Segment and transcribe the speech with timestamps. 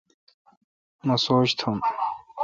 [1.05, 1.75] مہ سوچ تھم۔